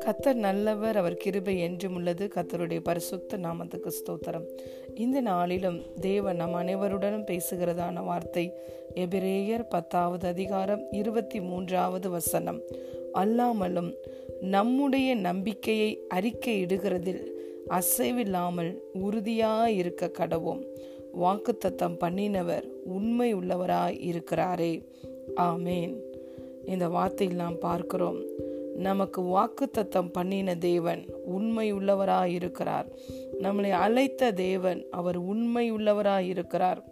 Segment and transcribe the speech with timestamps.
[0.00, 2.30] கத்தர் நல்லவர் அவர் கிருபை என்றும் உள்ளது.
[2.34, 4.46] கத்தருடைய பரிசுத்த நாமத்துக்கு ஸ்தோத்திரம்.
[4.94, 8.54] இந்த நாளிலும் தேவன் நம் அனைவருடனும் பேசுகிறதான வார்த்தை
[8.94, 12.60] எபிரேயர் பத்தாவது அதிகாரம் இருபத்தி மூன்றாவது வசனம்.
[13.14, 13.94] அல்லாமலும்
[14.40, 17.26] நம்முடைய நம்பிக்கையை அறிக்கையிடுகிறதில்
[17.68, 20.70] அசைவில்லாமல் உறுதியாய் இருக்க கடவோம்.
[21.20, 24.88] வாக்குத்தத்தம் பண்ணினவர் உண்மை உள்ளவராய் இருக்கிறாரே
[25.36, 25.96] ஆமேன்.
[26.66, 28.20] இந்த வார்த்தையில் நாம் பார்க்கிறோம்
[28.76, 32.86] நமக்கு வாக்குத்தத்தம் பண்ணின தேவன் உண்மை உள்ளவராய் இருக்கிறார்
[33.40, 36.82] நம்மளை அழைத்த தேவன் அவர் உண்மை உள்ளவராய் இருக்கிறார்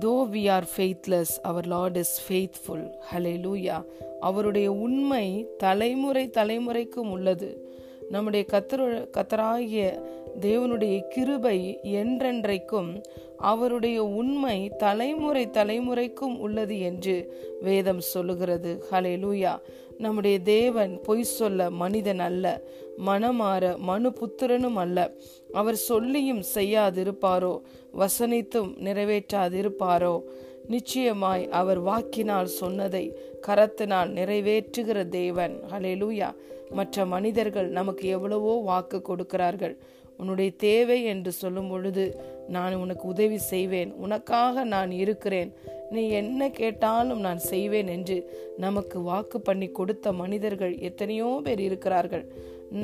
[0.00, 2.90] though we are faithless our Lord is faithful
[3.46, 3.84] hallelujah
[4.20, 7.68] அவருடைய உண்மை தலைமுறை தலைமுறைக்கும் உள்ளது.
[8.10, 10.02] நம்முடைய கத்தரு கத்தராகிய
[10.40, 13.02] தேவனுடைய கிருபை என்றென்றைக்கும்
[13.36, 18.84] அவருடைய உண்மை தலைமுறை தலைமுறைக்கும் உள்ளது என்று வேதம் சொல்லுகிறது.
[18.90, 19.58] ஹலே லூயா
[19.98, 22.62] நம்முடைய தேவன் பொய் சொல்ல மனிதன் அல்ல
[23.06, 25.12] மனமாற மனு புத்திரனும் அல்ல.
[25.52, 27.60] அவர் சொல்லியும் செய்யாதிருப்பாரோ
[27.98, 30.22] வசனித்தும் நிறைவேற்றாதிருப்பாரோ.
[30.68, 35.60] நிச்சயமாய் அவர் வாக்கினால் சொன்னதை கரத்தினால் நிறைவேற்றுகிற தேவன்.
[35.70, 36.34] ஹலேலூயா
[36.70, 39.76] மற்ற மனிதர்கள் நமக்கு எவ்வளவோ வாக்கு கொடுக்கிறார்கள்.
[40.20, 42.04] உன்னுடைய தேவை என்று சொல்லும் பொழுது
[42.48, 43.90] நான் உனக்கு உதவி செய்வேன்.
[44.04, 45.50] உனக்காக நான் இருக்கிறேன்.
[45.90, 48.16] நீ என்ன கேட்டாலும் நான் செய்வேன் என்று
[48.56, 52.24] நமக்கு வாக்கு பண்ணி கொடுத்த மனிதர்கள் எத்தனையோ பேர் இருக்கிறார்கள்.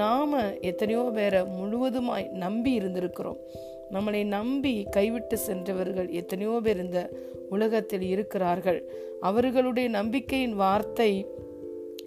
[0.01, 3.41] நாம எத்தனையோ பேரை முழுவதுமாய் நம்பி இருந்திருக்கிறோம்.
[3.93, 7.01] நம்மளை நம்பி கைவிட்டு சென்றவர்கள் எத்தனையோ பேர் இந்த
[7.51, 8.81] உலகத்தில் இருக்கிறார்கள்.
[9.21, 11.11] அவர்களுடைய நம்பிக்கையின் வார்த்தை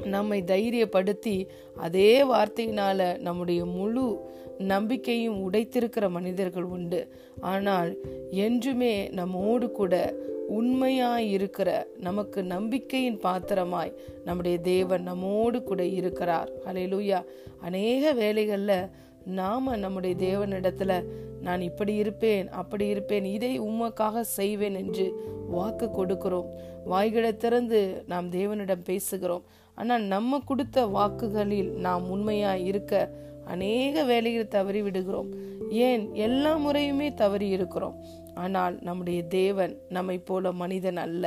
[0.05, 7.15] நம்மை தைரியப்படுத்தி அதே வார்த்தையினால நம்முடைய முழு நம்பிக்கையும் உடைத்திருக்கிற மனிதர்கள் உண்டு.
[7.39, 7.97] ஆனால்
[8.31, 10.15] என்றுமே நம்மோடு கூட
[10.47, 13.93] உண்மையாய் இருக்கிற நமக்கு நம்பிக்கையின் பாத்திரமாய்
[14.25, 16.51] நம்முடைய தேவன் நம்மோடு கூட இருக்கிறார்.
[16.65, 17.23] அலையிலூயா
[17.61, 18.87] அநேக வேலைகளில்
[19.25, 21.03] நாம நம்முடைய தேவனிடத்துல
[21.41, 26.45] நான் இப்படி இருப்பேன் அப்படி இருப்பேன் இதை உமக்காக செய்வேன் என்று வாக்கு கொடுக்கிறோம்.
[26.85, 29.41] வாய்களை திறந்து நாம் தேவனிடம் பேசுகிறோம்.
[29.79, 32.93] ஆனால் நம்ம கொடுத்த வாக்குகளில் நாம் உண்மையா இருக்க
[33.45, 35.29] அநேக வேலையில் தவறி விடுகிறோம்.
[35.69, 36.03] ஏன்?
[36.13, 37.95] எல்லா முறையுமே தவறி இருக்கிறோம்.
[38.35, 41.25] ஆனால் நம்முடைய தேவன் நம்மை போல மனிதன் அல்ல.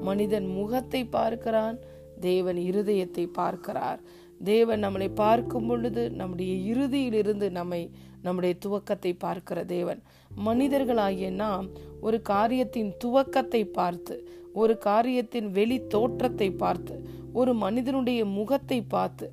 [0.00, 1.76] மனிதன் முகத்தை பார்க்கிறான்
[2.20, 4.00] தேவன் இருதயத்தை பார்க்கிறார்.
[4.44, 7.82] தேவன் நம்மளை பார்க்கும் பொழுது நம்முடைய இறுதியிலிருந்து நம்மை
[8.22, 10.00] நம்முடைய துவக்கத்தை பார்க்கிற தேவன்.
[10.46, 11.66] மனிதர்களாகிய நாம்
[12.00, 14.16] ஒரு காரியத்தின் துவக்கத்தை பார்த்து
[14.60, 16.94] ஒரு காரியத்தின் வெளி தோற்றத்தை பார்த்து
[17.40, 19.26] ஒரு மனிதனுடைய முகத்தை பார்த்து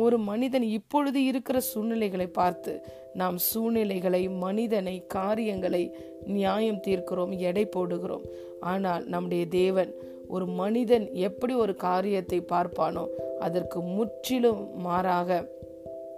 [0.00, 2.72] ஒரு மனிதன் இப்பொழுது இருக்கிற சூழ்நிலைகளை பார்த்து
[3.20, 5.82] நாம் சூழ்நிலைகளை மனிதனை காரியங்களை
[6.34, 8.26] நியாயம் தீர்க்கிறோம் எடை போடுகிறோம்.
[8.72, 9.90] ஆனால் நம்முடைய தேவன்
[10.34, 13.04] ஒரு மனிதன் எப்படி ஒரு காரியத்தை பார்ப்பானோ
[13.46, 15.40] அதற்கு முற்றிலும் மாறாக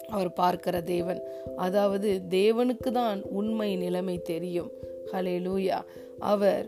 [0.08, 1.20] அவர் பார்க்கிற தேவன்.
[1.56, 2.08] அதாவது
[2.38, 4.70] தேவனுக்கு தான் உண்மை நிலைமை தெரியும்.
[5.12, 5.78] ஹலே லூயா
[6.32, 6.66] அவர்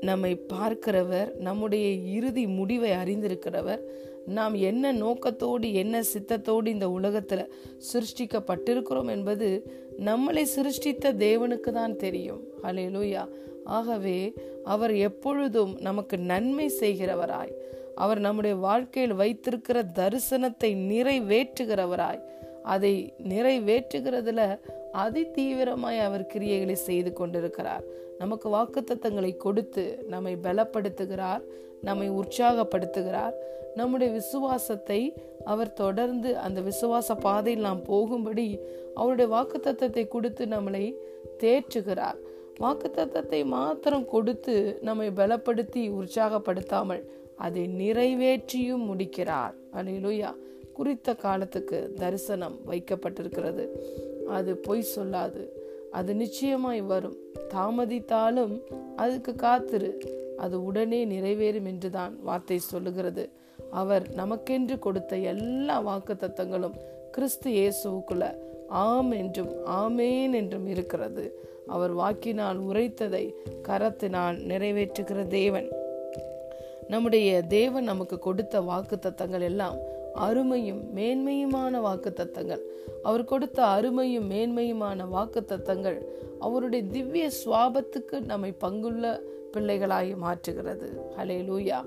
[0.00, 3.80] நம்மை பார்க்கிறவர் நம்முடைய இறுதி முடிவை அறிந்திருக்கிறவர்.
[4.26, 7.48] நாம் என்ன நோக்கத்தோடு என்ன சித்தத்தோடு இந்த உலகத்துல
[7.92, 12.40] சிருஷ்டிக்கப்பட்டிருக்கிறோம் என்பது நம்மளை சிருஷ்டித்த தேவனுக்கு தான் தெரியும்.
[12.62, 13.28] ஹலே லூயா
[13.64, 14.32] ஆகவே
[14.64, 17.52] அவர் எப்பொழுதும் நமக்கு நன்மை செய்கிறவராய்
[17.94, 22.20] அவர் நம்முடைய வாழ்க்கையில் வைத்திருக்கிற தரிசனத்தை நிறைவேற்றுகிறவராய்
[22.62, 24.58] அதை நிறைவேற்றுகிறதுல
[24.92, 27.82] அதி தீவிரமாய் அவர் கிரியைகளை செய்து கொண்டிருக்கிறார்.
[28.18, 31.42] நமக்கு வாக்குத்தத்தங்களை கொடுத்து நம்மை பலப்படுத்துகிறார்
[31.82, 33.34] நம்மை உற்சாகப்படுத்துகிறார்.
[33.74, 38.60] நம்முடைய விசுவாசத்தை அவர் தொடர்ந்து அந்த விசுவாச பாதையில் நாம் போகும்படி
[38.94, 40.94] அவருடைய வாக்குத்தத்தத்தை கொடுத்து நம்மளை
[41.38, 42.18] தேற்றுகிறார்.
[42.60, 47.02] வாக்குத்தத்தத்தை மாத்திரம் கொடுத்து நம்மை பலப்படுத்தி உற்சாகப்படுத்தாமல்
[47.36, 49.54] அதை நிறைவேற்றியும் முடிக்கிறார்.
[49.72, 50.34] அலையிலுயா
[50.72, 53.66] குறித்த காலத்துக்கு தரிசனம் வைக்கப்பட்டிருக்கிறது.
[54.28, 55.55] அது பொய் சொல்லாது.
[55.96, 57.16] அது நிச்சயமாய் வரும்.
[57.54, 58.54] தாமதித்தாலும்
[58.96, 59.90] அதுக்கு காத்திரு.
[60.36, 63.24] அது உடனே நிறைவேறும் என்றுதான் வார்த்தை சொல்லுகிறது.
[63.70, 66.76] அவர் நமக்கென்று கொடுத்த எல்லா வாக்கு தத்தங்களும்
[67.10, 68.24] கிறிஸ்து இயேசுக்குள்ள
[68.84, 71.24] ஆம் என்றும் ஆமேன் என்றும் இருக்கிறது.
[71.66, 73.24] அவர் வாக்கினால் உரைத்ததை
[73.68, 75.68] கரத்தினால் நிறைவேற்றுகிற தேவன்.
[76.88, 79.76] நம்முடைய தேவன் நமக்கு கொடுத்த வாக்கு தத்தங்கள் எல்லாம்
[80.16, 82.60] அருமையும் மேன்மையுமான வாக்கு தத்தங்கள்
[83.02, 85.98] அவர் கொடுத்த அருமையும் மேன்மையுமான வாக்கு தத்தங்கள்
[86.38, 89.20] அவருடைய திவ்ய சுவாபத்துக்கு நம்மை பங்குள்ள
[89.52, 90.86] பிள்ளைகளாகி மாற்றுகிறது.
[91.16, 91.78] ஹலே லூயா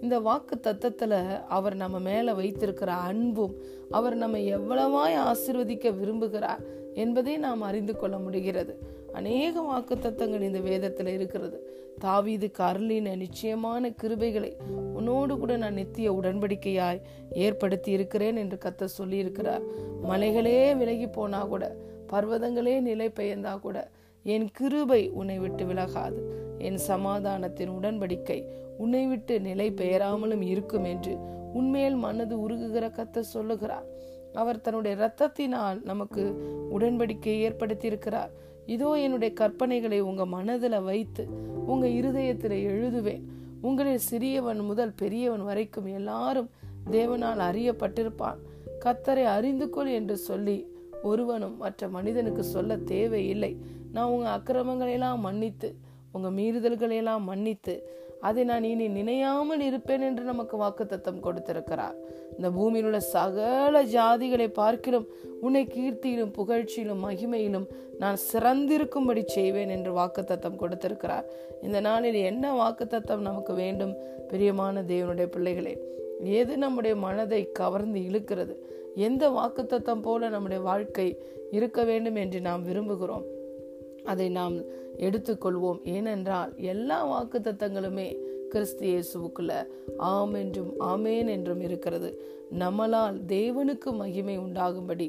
[0.00, 3.54] இந்த வாக்கு தத்தத்தில் அவர் நம்ம மேலே வைத்திருக்கிற அன்பும்
[3.90, 6.64] அவர் நம்மை எவ்வளவாய் ஆசிர்வதிக்க விரும்புகிறார்
[6.94, 8.94] என்பதை நாம் அறிந்து கொள்ள முடிகிறது.
[9.16, 11.58] அநேக வாக்குத்தத்தங்கள் இந்த வேதத்தில் இருக்கிறது.
[12.04, 14.50] தாவீதுக்கு அருளின நிச்சயமான கிருபைகளை
[14.94, 17.00] உன்னோடு கூட நான் நித்திய உடன்படிக்கையாய்
[17.44, 19.64] ஏற்படுத்தி இருக்கிறேன் என்று கத்த சொல்லியிருக்கிறார்.
[20.10, 21.64] மலைகளே விலகி போனா கூட
[22.12, 23.78] பர்வதங்களே நிலை பெயர்ந்தா கூட
[24.24, 26.20] என் கிருபை உன்னை விட்டு விலகாது.
[26.58, 28.38] என் சமாதானத்தின் உடன்படிக்கை
[28.78, 31.12] உன்னை விட்டு நிலை பெயராமலும் இருக்கும் என்று
[31.54, 33.86] உண்மையில் மனது உருகுகிற கத்த சொல்லுகிறார்.
[34.34, 36.22] அவர் தன்னுடைய இரத்தத்தினால் நமக்கு
[36.78, 38.32] உடன்படிக்கை ஏற்படுத்தியிருக்கிறார்.
[38.66, 41.28] இதோ என்னுடைய கற்பனைகளை உங்க மனதில் வைத்து
[41.66, 43.22] உங்க இருதயத்தில் எழுதுவேன்.
[43.60, 46.50] உங்களில் சிறியவன் முதல் பெரியவன் வரைக்கும் எல்லாரும்
[46.90, 48.38] தேவனால் அறியப்பட்டிருப்பான்.
[48.84, 50.56] கத்தரை அறிந்து கொள் என்று சொல்லி
[51.02, 53.56] ஒருவனும் மற்ற மனிதனுக்கு சொல்ல தேவையில்லை.
[53.92, 55.76] நான் உங்க அக்கிரமங்களையெல்லாம் மன்னித்து
[56.12, 57.74] உங்க மீறுதல்களையெல்லாம் மன்னித்து
[58.20, 61.96] அதை நான் இனி நினையாமல் இருப்பேன் என்று நமக்கு வாக்குத்தத்தம் கொடுத்திருக்கிறார்.
[62.36, 65.06] இந்த பூமியில் உள்ள சகல ஜாதிகளை பார்க்கிலும்
[65.40, 67.66] உன்னை கீர்த்தியிலும் புகழ்ச்சியிலும் மகிமையிலும்
[67.98, 71.26] நான் சிறந்திருக்கும்படி செய்வேன் என்று வாக்குத்தத்தம் கொடுத்திருக்கிறார்.
[71.62, 73.94] இந்த நாளில் என்ன வாக்குத்தத்தம் நமக்கு வேண்டும்?
[74.28, 75.74] பிரியமான தேவனுடைய பிள்ளைகளே
[76.22, 78.54] எது நம்முடைய மனதை கவர்ந்து இழுக்கிறது?
[78.94, 81.20] எந்த வாக்குத்தத்தம் போல நம்முடைய வாழ்க்கை
[81.50, 83.26] இருக்க வேண்டும் என்று நாம் விரும்புகிறோம்.
[84.06, 84.56] அதை நாம்
[85.06, 85.80] எடுத்துக்கொள்வோம்.
[85.96, 88.08] ஏனென்றால் எல்லா வாக்கு தத்தங்களுமே
[88.48, 89.52] கிறிஸ்து இயேசுவுக்குள்ள
[90.10, 92.10] ஆம் என்றும் ஆமேன் என்றும் இருக்கிறது.
[92.58, 95.08] நம்மளால் தேவனுக்கு மகிமை உண்டாகும்படி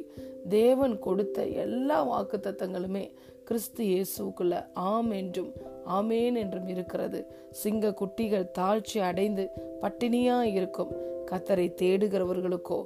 [0.50, 3.06] தேவன் கொடுத்த எல்லா வாக்கு தத்தங்களுமே
[3.44, 5.52] கிறிஸ்து இயேசுக்குள்ள ஆம் என்றும்
[5.98, 7.20] ஆமேன் என்றும் இருக்கிறது.
[7.52, 9.46] சிங்க குட்டிகள் தாழ்ச்சி அடைந்து
[9.82, 10.92] பட்டினியா இருக்கும்.
[11.32, 12.80] கத்தரை தேடுகிறவர்களுக்கோ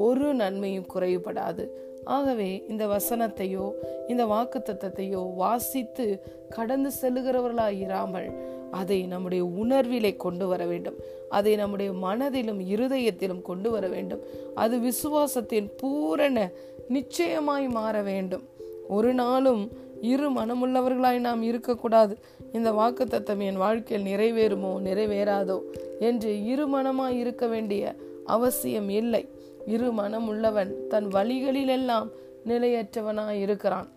[0.00, 1.64] ஒரு நன்மையும் குறைவுபடாது
[2.04, 3.72] ஆகவே இந்த வசனத்தையோ
[4.08, 10.94] இந்த வாக்கு தத்தத்தையோ வாசித்து கடந்து செல்லுகிறவர்களாய் இராமல் அதை நம்முடைய உணர்விலே கொண்டு வர வேண்டும்.
[11.28, 14.20] அதை நம்முடைய மனதிலும் இருதயத்திலும் கொண்டு வர வேண்டும்.
[14.54, 16.50] அது விசுவாசத்தின் பூரண
[16.88, 18.42] நிச்சயமாய் மாற வேண்டும்.
[18.88, 19.70] ஒரு நாளும்
[20.00, 22.18] இரு மனமுள்ளவர்களாய் நாம் இருக்கக்கூடாது.
[22.52, 25.60] இந்த வாக்கு தத்தம் என் வாழ்க்கையில் நிறைவேறுமோ நிறைவேறாதோ
[26.00, 27.94] என்று இரு மனமாய் இருக்க வேண்டிய
[28.24, 29.28] அவசியம் இல்லை.
[29.66, 32.08] இரு மனம் உள்ளவன் தன் வழிகளிலெல்லாம்
[32.46, 33.88] நிலையற்றவனாய் இருக்கிறான்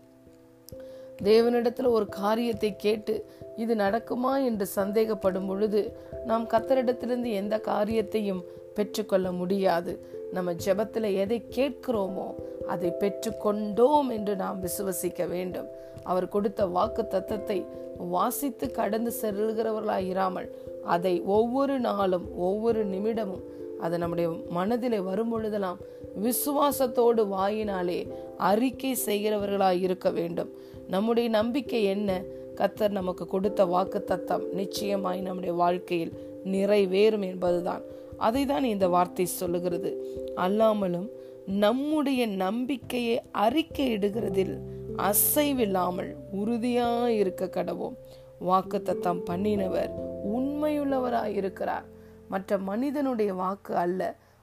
[1.23, 3.25] தேவனிடத்தில் ஒரு காரியத்தை கேட்டு
[3.55, 9.99] இது நடக்குமா என்று சந்தேகப்படும் பொழுது நாம் கத்தரிடத்திலிருந்து எந்த காரியத்தையும் பெற்றுக்கொள்ள முடியாது.
[10.33, 12.27] நம்ம ஜெபத்துல எதை கேட்கிறோமோ
[12.67, 15.67] அதை பெற்றுக்கொண்டோம் என்று நாம் விசுவசிக்க வேண்டும்.
[16.03, 17.65] அவர் கொடுத்த வாக்கு தத்தத்தை
[17.97, 20.49] வாசித்து கடந்து செல்கிறவர்களாய் இராமல்
[20.83, 23.45] அதை ஒவ்வொரு நாளும் ஒவ்வொரு நிமிடமும்
[23.79, 25.77] அது நம்முடைய மனதிலே வரும் பொழுதெல்லாம்
[26.23, 28.07] விசுவாசத்தோடு வாயினாலே
[28.37, 30.49] அறிக்கை செய்கிறவர்களாய் இருக்க வேண்டும்.
[30.87, 32.21] நம்முடைய நம்பிக்கை என்ன?
[32.55, 36.13] கத்தர் நமக்கு கொடுத்த வாக்கு தத்தம் நிச்சயமாய் நம்முடைய வாழ்க்கையில்
[36.45, 37.81] நிறைவேறும் என்பதுதான்.
[38.17, 40.05] அதை தான் இந்த வார்த்தை சொல்லுகிறது.
[40.35, 41.09] அல்லாமலும்
[41.45, 44.57] நம்முடைய நம்பிக்கையை அறிக்கையிடுகிறதில்
[44.97, 47.95] அசைவில்லாமல் உறுதியாக இருக்க கடவோம்.
[48.39, 49.89] வாக்கு தத்தம் பண்ணினவர்
[50.35, 51.93] உண்மையுள்ளவராய் இருக்கிறார்.
[52.29, 54.01] மற்ற மனிதனுடைய வாக்கு அல்ல.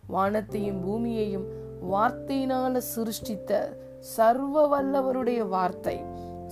[0.08, 1.46] வானத்தையும் பூமியையும்
[1.90, 3.52] வார்த்தையினால சிருஷ்டித்த
[4.16, 5.96] சர்வ வல்லவருடைய வார்த்தை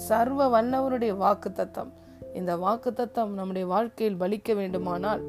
[0.08, 1.90] சர்வ வல்லவருடைய வாக்கு தத்தம்
[2.34, 5.22] இந்த வாக்கு தத்தம் நம்முடைய வாழ்க்கையில் பலிக்க வேண்டுமானால்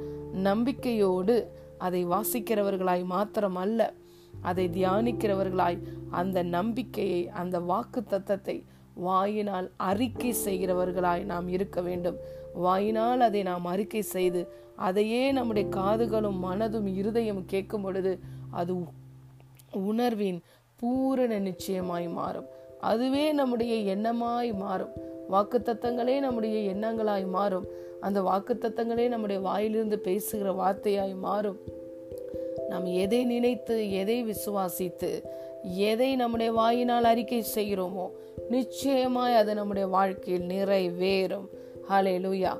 [0.43, 1.35] நம்பிக்கையோடு
[1.77, 3.93] அதை வாசிக்கிறவர்களாய் மாத்திரம் அல்ல
[4.41, 8.57] அதை தியானிக்கிறவர்களாய் அந்த நம்பிக்கையை அந்த வாக்கு தத்தத்தை
[8.93, 12.17] வாயினால் அறிக்கை செய்கிறவர்களாய் நாம் இருக்க வேண்டும்.
[12.53, 18.19] வாயினால் அதை நாம் அறிக்கை செய்து அதையே நம்முடைய காதுகளும் மனதும் இருதயம் கேட்கும் பொழுது
[18.51, 18.73] அது
[19.71, 20.41] உணர்வின்
[20.75, 22.45] பூரண நிச்சயமாய் மாறும்.
[22.79, 24.89] அதுவே நம்முடைய எண்ணமாய் மாறும்.
[25.27, 27.65] வாக்கு தத்தங்களே நம்முடைய எண்ணங்களாய் மாறும்.
[28.01, 31.57] அந்த வாக்கு தத்தங்களே நம்முடைய வாயிலிருந்து பேசுகிற வார்த்தையாய் மாறும்.
[32.71, 35.09] நாம் எதை நினைத்து எதை விசுவாசித்து
[35.89, 38.05] எதை நம்முடைய வாயினால் அறிக்கை செய்கிறோமோ
[38.49, 41.47] நிச்சயமாய் அது நம்முடைய வாழ்க்கையில் நிறைவேறும்.
[41.89, 42.51] ஹலே லூயா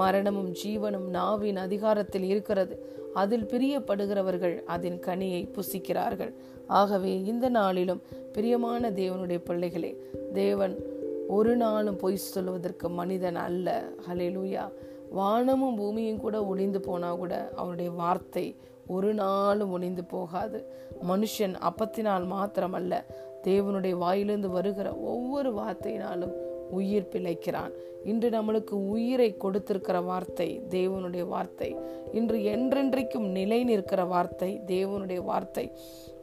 [0.00, 2.74] மரணமும் ஜீவனும் நாவின் அதிகாரத்தில் இருக்கிறது.
[3.14, 6.32] அதில் பிரியப்படுகிறவர்கள் அதன் கனியை புசிக்கிறார்கள்.
[6.80, 9.92] ஆகவே இந்த நாளிலும் பிரியமான தேவனுடைய பிள்ளைகளே
[10.32, 10.74] தேவன்
[11.36, 13.68] ஒரு நாளும் பொய் சொல்வதற்கு மனிதன் அல்ல.
[14.06, 14.64] ஹலே லூயா
[15.10, 18.46] வானமும் பூமியும் கூட ஒளிந்து போனா கூட அவருடைய வார்த்தை
[18.88, 20.58] ஒரு நாளும் ஒளிந்து போகாது.
[21.08, 23.04] மனுஷன் அப்பத்தினால் மாத்திரமல்ல
[23.42, 26.34] தேவனுடைய வாயிலிருந்து வருகிற ஒவ்வொரு வார்த்தையினாலும்
[26.70, 27.72] உயிர் பிழைக்கிறான்.
[28.04, 31.76] இன்று நம்மளுக்கு உயிரை கொடுத்திருக்கிற வார்த்தை தேவனுடைய வார்த்தை.
[32.12, 35.72] இன்று என்றென்றைக்கும் நிலை நிற்கிற வார்த்தை தேவனுடைய வார்த்தை.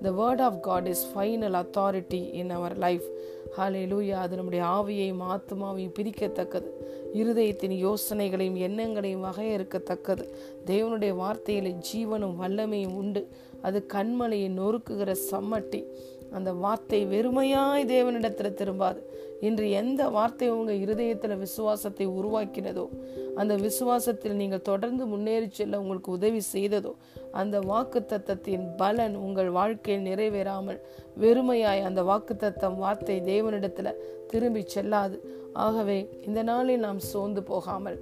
[0.02, 3.08] The word of God is final authority in our life
[3.86, 6.68] hallelujah அது நம்முடைய ஆவியையும் ஆத்மாவையும் பிரிக்கத்தக்கது.
[7.14, 10.28] இருதயத்தின் யோசனைகளையும் எண்ணங்களையும் வகையறுக்கத்தக்கது.
[10.66, 13.28] தேவனுடைய வார்த்தையில் ஜீவனும் வல்லமையும் உண்டு.
[13.62, 15.86] அது கண்மலையை நொறுக்குகிற சம்மட்டி.
[16.32, 19.02] அந்த வார்த்தை வெறுமையாய் தேவனிடத்தில் திரும்பாது.
[19.42, 22.86] இன்று எந்த வார்த்தை உங்கள் இருதயத்தில் விசுவாசத்தை உருவாக்கினதோ
[23.36, 26.94] அந்த விசுவாசத்தில் நீங்கள் தொடர்ந்து முன்னேறி செல்ல உங்களுக்கு உதவி செய்ததோ
[27.32, 30.80] அந்த வாக்கு தத்தத்தின் பலன் உங்கள் வாழ்க்கையில் நிறைவேறாமல்
[31.20, 33.98] வெறுமையாய் அந்த வாக்கு தத்தம் வார்த்தை தேவனிடத்தில்
[34.32, 35.18] திரும்பி செல்லாது.
[35.54, 38.00] ஆகவே இந்த நாளில் நாம் சோர்ந்து போகாமல்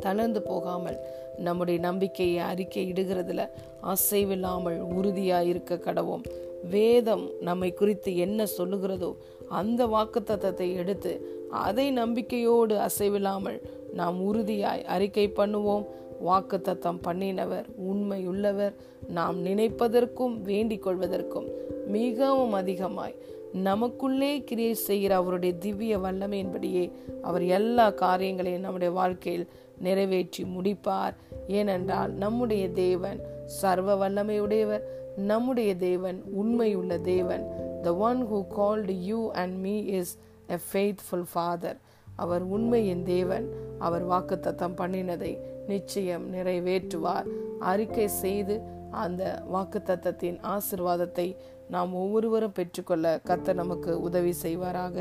[0.00, 0.96] தளர்ந்து போகாமல்
[1.38, 3.42] நம்முடைய நம்பிக்கையை அறிக்கை இடுகிறதுல
[3.82, 6.24] அசைவில்லாமல் உறுதியாக இருக்க கடவோம்.
[6.64, 9.16] வேதம் நம்மை குறித்து என்ன சொல்லுகிறதோ
[9.52, 11.12] அந்த வாக்குத்தத்தத்தை எடுத்து
[11.50, 13.58] அதை நம்பிக்கையோடு அசைவில்லாமல்
[13.92, 15.84] நாம் உறுதியாய் அறிக்கை பண்ணுவோம்.
[16.26, 18.74] வாக்குத்தத்தம் பண்ணினவர் உண்மையுள்ளவர்.
[19.08, 21.48] நாம் நினைப்பதற்கும் வேண்டிக் கொள்வதற்கும்
[21.86, 23.16] மிகவும் அதிகமாய்
[23.62, 26.84] நமக்குள்ளே கிரியை செய்கிற அவருடைய திவ்ய வல்லமையின்படியே
[27.22, 29.46] அவர் எல்லா காரியங்களையும் நம்முடைய வாழ்க்கையில்
[29.78, 31.14] நிறைவேற்றி முடிப்பார்.
[31.48, 33.20] ஏனென்றால் நம்முடைய தேவன்
[33.60, 34.84] சர்வ வல்லமையுடையவர்.
[35.16, 37.44] நம்முடைய தேவன் உண்மையுள்ள தேவன்.
[37.82, 40.12] The one who called you and me is
[40.48, 41.78] a faithful father
[42.22, 43.46] அவர் உண்மையின் தேவன்.
[43.78, 45.32] அவர் வாக்குத்தத்தம் பண்ணினதை
[45.66, 47.28] நிச்சயம் நிறைவேற்றுவார்.
[47.70, 48.56] அறிக்கை செய்து
[48.90, 49.22] அந்த
[49.52, 51.28] வாக்குத்தத்தத்தின் ஆசிர்வாதத்தை
[51.68, 54.96] நாம் ஒவ்வொருவரும் பெற்றுக்கொள்ள கத்த நமக்கு உதவி செய்வாராக.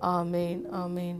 [0.00, 1.18] ஆமேன் ஆமேன்.